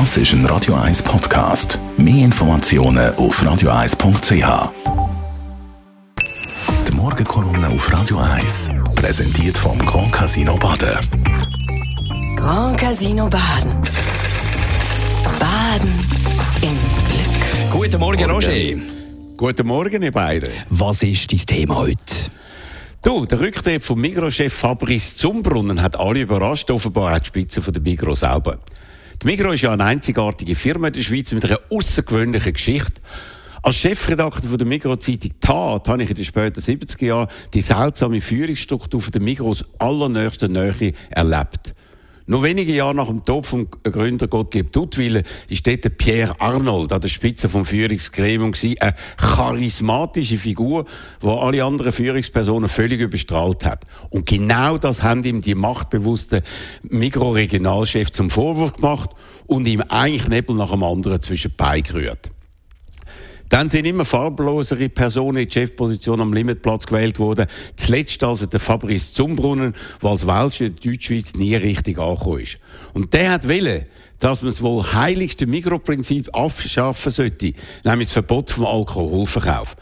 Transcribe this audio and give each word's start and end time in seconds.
Das 0.00 0.16
ist 0.16 0.32
ein 0.32 0.44
Radio 0.46 0.74
1 0.74 1.04
Podcast. 1.04 1.78
Mehr 1.96 2.24
Informationen 2.24 3.14
auf 3.14 3.40
radio1.ch. 3.40 4.72
Die 6.88 6.92
Morgenkolumne 6.92 7.68
auf 7.68 7.92
Radio 7.92 8.18
1 8.18 8.70
präsentiert 8.96 9.56
vom 9.56 9.78
Grand 9.86 10.10
Casino 10.10 10.56
Baden. 10.56 10.98
Grand 12.36 12.76
Casino 12.76 13.28
Baden. 13.28 13.70
Baden 15.38 15.94
im 16.60 16.76
Glück. 17.06 17.70
Guten 17.70 18.00
Morgen, 18.00 18.28
Roger. 18.28 18.52
Guten 19.36 19.66
Morgen, 19.68 20.02
ihr 20.02 20.10
beiden. 20.10 20.50
Was 20.70 21.04
ist 21.04 21.30
dein 21.30 21.38
Thema 21.38 21.76
heute? 21.76 22.32
Du, 23.00 23.26
der 23.26 23.38
Rücktritt 23.38 23.84
vom 23.84 24.00
Migros-Chef 24.00 24.52
Fabrice 24.52 25.14
Zumbrunnen 25.14 25.80
hat 25.80 25.94
alle 25.94 26.22
überrascht, 26.22 26.68
offenbar 26.72 27.14
auch 27.14 27.20
die 27.20 27.26
Spitze 27.26 27.62
von 27.62 27.72
der 27.72 27.82
Migros 27.82 28.20
selber. 28.20 28.58
Die 29.22 29.26
Migros 29.26 29.54
ist 29.54 29.62
ja 29.62 29.72
eine 29.72 29.84
einzigartige 29.84 30.54
Firma 30.54 30.88
in 30.88 30.92
der 30.92 31.02
Schweiz 31.02 31.32
mit 31.32 31.44
einer 31.44 31.60
außergewöhnlichen 31.70 32.52
Geschichte. 32.52 33.00
Als 33.62 33.76
Chefredakteur 33.76 34.58
der 34.58 34.66
Migros-Zeitung 34.66 35.30
Tat 35.40 35.88
habe 35.88 36.02
ich 36.02 36.10
in 36.10 36.16
den 36.16 36.24
späten 36.24 36.60
70er 36.60 37.06
Jahren 37.06 37.28
die 37.54 37.62
seltsame 37.62 38.20
Führungsstruktur 38.20 39.00
von 39.00 39.12
der 39.12 39.22
Migros 39.22 39.64
allernächsten 39.78 40.52
Nähe 40.52 40.92
erlebt. 41.10 41.74
Nur 42.26 42.42
wenige 42.42 42.72
Jahre 42.72 42.94
nach 42.94 43.08
dem 43.08 43.22
Tod 43.22 43.46
vom 43.46 43.68
Gründer 43.82 44.28
Gottlieb 44.28 44.72
Duttwiller 44.72 45.22
ist 45.50 45.66
dort 45.66 45.98
Pierre 45.98 46.40
Arnold 46.40 46.90
an 46.92 47.02
der 47.02 47.08
Spitze 47.08 47.50
vom 47.50 47.66
Führungsgremium 47.66 48.52
gewesen. 48.52 48.80
Eine 48.80 48.94
charismatische 49.18 50.38
Figur, 50.38 50.86
die 51.22 51.28
alle 51.28 51.62
anderen 51.62 51.92
Führungspersonen 51.92 52.70
völlig 52.70 53.00
überstrahlt 53.00 53.66
hat. 53.66 53.84
Und 54.08 54.24
genau 54.24 54.78
das 54.78 55.02
haben 55.02 55.22
ihm 55.24 55.42
die 55.42 55.54
machtbewussten 55.54 56.40
Mikroregionalchefs 56.82 58.12
zum 58.12 58.30
Vorwurf 58.30 58.72
gemacht 58.72 59.10
und 59.46 59.66
ihm 59.66 59.82
eigentlich 59.82 60.26
Nebel 60.26 60.56
nach 60.56 60.70
dem 60.70 60.82
anderen 60.82 61.20
zwischen 61.20 61.50
die 61.50 61.56
Beine 61.58 61.82
gerührt. 61.82 62.30
Dann 63.48 63.70
sind 63.70 63.84
immer 63.84 64.04
farblosere 64.04 64.88
Personen 64.88 65.38
in 65.38 65.48
die 65.48 65.52
Chefposition 65.52 66.20
am 66.20 66.32
Limitplatz 66.32 66.86
gewählt 66.86 67.18
worden. 67.18 67.46
Zuletzt 67.76 68.24
also 68.24 68.46
der 68.46 68.60
Fabrice 68.60 69.12
Zumbrunnen, 69.12 69.74
der 70.02 70.10
als 70.10 70.26
Welscher 70.26 70.66
in 70.66 70.76
Deutschschweiz 70.76 71.34
nie 71.34 71.54
richtig 71.54 71.98
angekommen 71.98 72.40
ist. 72.40 72.58
Und 72.94 73.12
der 73.12 73.32
hat 73.32 73.48
wollen, 73.48 73.84
dass 74.18 74.42
man 74.42 74.50
das 74.50 74.62
wohl 74.62 74.82
heiligste 74.82 75.46
Mikroprinzip 75.46 76.28
abschaffen 76.32 77.12
sollte, 77.12 77.52
nämlich 77.84 78.08
das 78.08 78.12
Verbot 78.14 78.50
vom 78.50 78.66
Alkoholverkauf. 78.66 79.76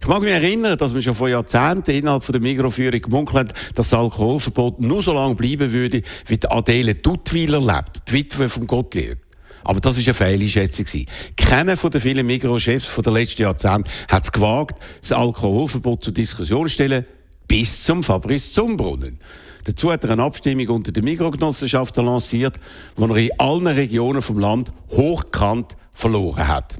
Ich 0.00 0.06
mag 0.06 0.22
mich 0.22 0.30
erinnern, 0.30 0.78
dass 0.78 0.92
man 0.92 1.02
schon 1.02 1.14
vor 1.14 1.28
Jahrzehnten 1.28 1.90
innerhalb 1.90 2.24
der 2.24 2.40
Mikroführung 2.40 3.00
gemunkelt 3.00 3.50
hat, 3.50 3.52
dass 3.74 3.90
das 3.90 3.98
Alkoholverbot 3.98 4.80
nur 4.80 5.02
so 5.02 5.12
lange 5.12 5.34
bleiben 5.34 5.72
würde, 5.72 6.02
wie 6.26 6.36
die 6.36 6.48
Adele 6.48 6.94
Duttweiler 6.94 7.60
lebt, 7.60 8.08
die 8.08 8.12
Witwe 8.12 8.48
von 8.48 8.66
Gottlieb. 8.66 9.27
Aber 9.64 9.80
das 9.80 9.96
war 9.96 10.04
eine 10.04 10.14
Fehleinschätzung. 10.14 11.06
Keiner 11.36 11.76
von 11.76 11.90
den 11.90 12.00
vielen 12.00 12.26
Mikrochefs 12.26 12.94
der 12.94 13.12
letzten 13.12 13.42
Jahrzehnte 13.42 13.90
hat 14.08 14.24
es 14.24 14.32
gewagt, 14.32 14.80
das 15.00 15.12
Alkoholverbot 15.12 16.04
zur 16.04 16.12
Diskussion 16.12 16.66
zu 16.66 16.74
stellen, 16.74 17.04
bis 17.46 17.82
zum 17.82 18.02
Fabrice 18.02 18.52
Zumbrunnen. 18.52 19.18
Dazu 19.64 19.92
hat 19.92 20.04
er 20.04 20.10
eine 20.10 20.22
Abstimmung 20.22 20.68
unter 20.68 20.92
den 20.92 21.04
Mikrogenossenschaften 21.04 22.04
lanciert, 22.04 22.56
die 22.96 23.02
er 23.02 23.16
in 23.16 23.30
allen 23.38 23.66
Regionen 23.66 24.22
vom 24.22 24.38
Land 24.38 24.72
hochkant 24.90 25.76
verloren 25.92 26.48
hat. 26.48 26.78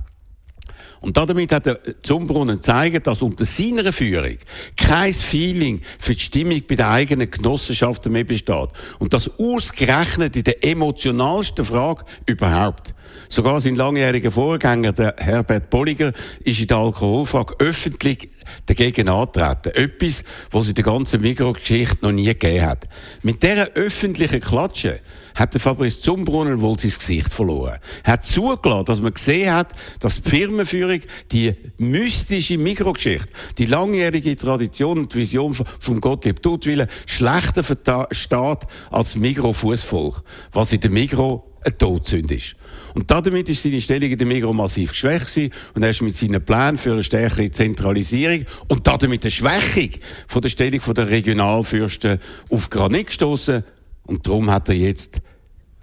Und 1.00 1.16
damit 1.16 1.52
hat 1.52 1.66
der 1.66 1.78
Zumbrunnen 2.02 2.56
gezeigt, 2.56 3.06
dass 3.06 3.22
unter 3.22 3.44
seiner 3.44 3.92
Führung 3.92 4.36
kein 4.76 5.12
Feeling 5.12 5.80
für 5.98 6.14
die 6.14 6.20
Stimmung 6.20 6.62
bei 6.68 6.74
den 6.74 6.86
eigenen 6.86 7.30
Genossenschaften 7.30 8.12
mehr 8.12 8.24
besteht. 8.24 8.70
Und 8.98 9.12
das 9.12 9.30
ausgerechnet 9.38 10.36
in 10.36 10.44
der 10.44 10.64
emotionalsten 10.64 11.64
Frage 11.64 12.04
überhaupt. 12.26 12.94
Sogar 13.28 13.60
sein 13.60 13.76
langjähriger 13.76 14.30
Vorgänger, 14.30 14.92
der 14.92 15.14
Herbert 15.18 15.68
Bolliger, 15.68 16.12
ist 16.44 16.60
in 16.60 16.66
der 16.66 16.78
Alkoholfrage 16.78 17.54
öffentlich 17.58 18.30
dagegen 18.66 19.08
antreten. 19.08 19.74
Etwas, 19.74 20.24
was 20.50 20.64
es 20.64 20.68
in 20.70 20.74
der 20.76 20.84
ganzen 20.84 21.20
Mikrogeschichte 21.20 21.98
noch 22.00 22.12
nie 22.12 22.24
gegeben 22.24 22.64
hat. 22.64 22.88
Mit 23.22 23.42
dieser 23.42 23.68
öffentlichen 23.72 24.40
Klatsche 24.40 25.00
hat 25.34 25.52
der 25.52 25.60
Fabrice 25.60 26.00
Zumbrunnen 26.00 26.60
wohl 26.62 26.78
sein 26.78 26.90
Gesicht 26.90 27.32
verloren. 27.32 27.78
Er 28.02 28.14
hat 28.14 28.24
zugelassen, 28.24 28.86
dass 28.86 29.00
man 29.02 29.12
gesehen 29.12 29.54
hat, 29.54 29.72
dass 30.00 30.22
die 30.22 30.30
Firmenführung 30.30 30.87
die 31.32 31.54
mystische 31.78 32.58
Mikrogeschichte, 32.58 33.32
die 33.56 33.66
langjährige 33.66 34.36
Tradition 34.36 34.98
und 34.98 35.14
Vision 35.14 35.54
von 35.54 36.00
Gottlieb 36.00 36.42
Duttwiller 36.42 36.88
schlechter 37.06 37.62
versteht 37.62 38.66
als 38.90 39.16
Mikro-Fußvolk, 39.16 40.22
was 40.52 40.72
in 40.72 40.80
der 40.80 40.90
Mikro 40.90 41.48
eine 41.62 41.76
Todsünde 41.76 42.36
ist. 42.36 42.56
Und 42.94 43.10
damit 43.10 43.48
ist 43.48 43.62
seine 43.62 43.80
Stellung 43.80 44.10
in 44.10 44.18
der 44.18 44.26
Migros 44.26 44.54
massiv 44.54 44.90
geschwächt 44.90 45.52
und 45.74 45.82
er 45.82 45.90
ist 45.90 46.02
mit 46.02 46.16
seinen 46.16 46.44
Plänen 46.44 46.78
für 46.78 46.92
eine 46.92 47.02
stärkere 47.02 47.50
Zentralisierung 47.50 48.46
und 48.68 48.86
damit 48.86 49.22
eine 49.22 49.30
Schwächung 49.30 49.90
von 50.26 50.42
der 50.42 50.48
Stellung 50.48 50.80
der 50.94 51.10
Regionalfürsten 51.10 52.18
auf 52.50 52.70
Granit 52.70 53.08
gestoßen 53.08 53.62
und 54.04 54.26
darum 54.26 54.50
hat 54.50 54.68
er 54.68 54.76
jetzt 54.76 55.20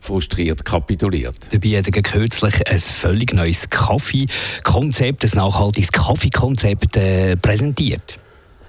frustriert 0.05 0.63
kapituliert. 0.63 1.35
Dabei 1.51 1.77
hat 1.77 1.87
er 1.87 2.01
kürzlich 2.01 2.67
ein 2.67 2.79
völlig 2.79 3.33
neues 3.33 3.69
Kaffeekonzept, 3.69 5.23
ein 5.23 5.31
nachhaltiges 5.33 5.91
Kaffeekonzept 5.91 6.95
äh, 6.97 7.35
präsentiert. 7.35 8.19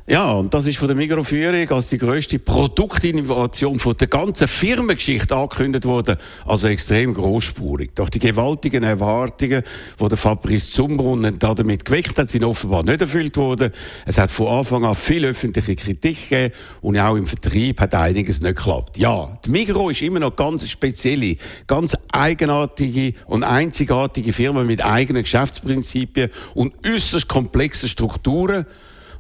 Ja, 0.09 0.35
und 0.35 0.55
das 0.55 0.67
ist 0.67 0.79
von 0.79 0.87
der 0.87 0.97
Mikroführung 0.97 1.69
als 1.69 1.89
die 1.89 1.99
größte 1.99 2.39
Produktinnovation 2.39 3.81
von 3.81 3.97
der 3.97 4.07
ganzen 4.07 4.47
Firmengeschichte 4.47 5.35
angekündigt 5.35 5.85
worden, 5.85 6.17
also 6.45 6.69
extrem 6.69 7.13
großspurig. 7.13 7.91
Doch 7.97 8.09
die 8.09 8.21
gewaltigen 8.21 8.85
Erwartungen, 8.85 9.65
die 10.01 10.09
der 10.09 10.17
Fabrice 10.17 10.71
Zumbrunn 10.71 11.37
damit 11.41 11.85
geweckt 11.85 12.17
hat, 12.21 12.31
sind 12.31 12.45
offenbar 12.45 12.85
nicht 12.85 13.01
erfüllt 13.01 13.37
worden. 13.37 13.73
Es 14.05 14.17
hat 14.19 14.31
von 14.31 14.47
Anfang 14.47 14.85
an 14.85 14.95
viel 14.95 15.25
öffentliche 15.25 15.75
Kritik 15.75 16.29
gegeben 16.31 16.55
und 16.83 16.97
auch 17.01 17.17
im 17.17 17.27
Vertrieb 17.27 17.81
hat 17.81 17.93
einiges 17.93 18.41
nicht 18.41 18.59
geklappt. 18.59 18.99
Ja, 18.99 19.37
die 19.45 19.51
Migro 19.51 19.91
ist 19.91 20.03
immer 20.03 20.21
noch 20.21 20.37
ganz 20.37 20.71
spezielle, 20.71 21.35
ganz 21.67 21.97
eigenartige 22.13 23.15
und 23.27 23.43
einzigartige 23.43 24.33
Firma 24.33 24.63
mit 24.63 24.85
eigenen 24.85 25.25
Geschäftsprinzipien 25.25 26.31
und 26.55 26.75
äußerst 26.87 27.27
komplexen 27.27 27.89
Strukturen. 27.89 28.67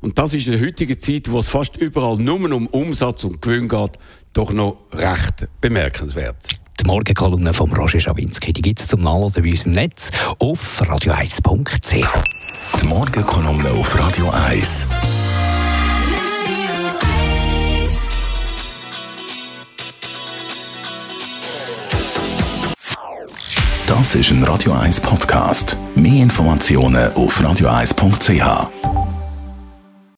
Und 0.06 0.17
das 0.17 0.34
ist 0.34 0.47
in 0.47 0.53
der 0.53 0.65
heutigen 0.65 1.00
Zeit, 1.00 1.33
wo 1.33 1.41
es 1.41 1.49
fast 1.49 1.78
überall 1.78 2.17
nur 2.17 2.53
um 2.53 2.69
Umsatz 2.69 3.25
und 3.25 3.43
Gewinn 3.43 3.69
geht, 3.69 3.91
doch 4.34 4.53
noch 4.53 4.77
recht 4.93 5.49
bemerkenswert. 5.61 6.47
Die 6.81 6.84
Morgenkolumne 6.84 7.53
von 7.53 7.72
Roger 7.72 7.99
Schawinski, 7.99 8.53
die 8.53 8.62
gibt 8.62 8.78
es 8.78 8.87
zum 8.87 9.00
Nachlesen 9.00 9.43
bei 9.43 9.50
uns 9.50 9.66
im 9.66 9.72
Netz 9.72 10.12
auf 10.39 10.81
radio1.ch. 10.81 12.06
Die 12.81 12.87
Morgenkolumne 12.87 13.69
auf 13.71 13.99
Radio 13.99 14.31
1. 14.31 14.87
Das 23.89 24.15
ist 24.15 24.31
ein 24.31 24.45
Radio 24.45 24.71
1 24.71 25.00
Podcast. 25.00 25.77
Mehr 25.97 26.22
Informationen 26.22 27.12
auf 27.15 27.41
radio1.ch. 27.41 28.96